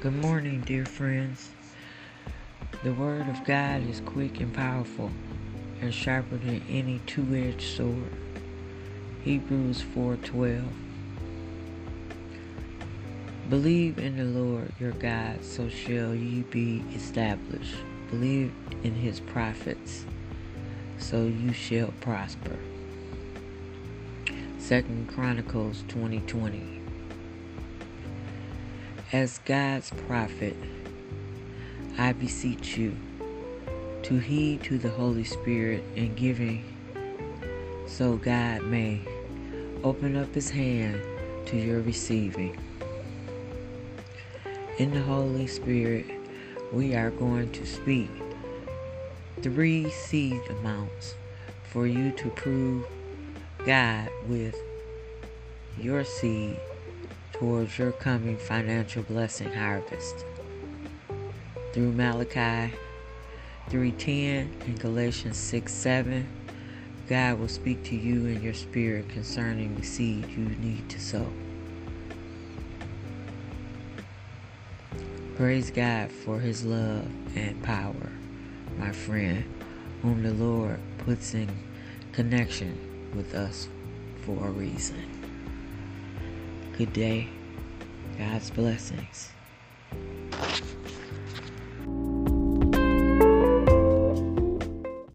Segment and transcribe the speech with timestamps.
[0.00, 1.50] Good morning, dear friends.
[2.84, 5.10] The Word of God is quick and powerful
[5.80, 8.12] and sharper than any two-edged sword.
[9.24, 10.62] Hebrews 4:12.
[13.50, 17.74] Believe in the Lord your God, so shall ye be established.
[18.08, 18.52] Believe
[18.84, 20.06] in his prophets,
[20.98, 22.56] so you shall prosper.
[24.58, 26.77] Second Chronicles 2020.
[29.10, 30.54] As God's prophet,
[31.96, 32.94] I beseech you
[34.02, 36.62] to heed to the Holy Spirit in giving,
[37.86, 39.00] so God may
[39.82, 41.00] open up his hand
[41.46, 42.58] to your receiving.
[44.76, 46.04] In the Holy Spirit,
[46.70, 48.10] we are going to speak
[49.40, 51.14] three seed amounts
[51.70, 52.84] for you to prove
[53.64, 54.54] God with
[55.78, 56.60] your seed
[57.38, 60.24] towards your coming financial blessing harvest.
[61.72, 62.74] Through Malachi
[63.70, 66.26] 3:10 and Galatians 6:7,
[67.06, 71.32] God will speak to you in your spirit concerning the seed you need to sow.
[75.36, 78.10] Praise God for his love and power,
[78.76, 79.44] my friend,
[80.02, 81.48] whom the Lord puts in
[82.10, 83.68] connection with us
[84.22, 85.17] for a reason.
[86.78, 87.26] Good day.
[88.16, 89.32] God's blessings.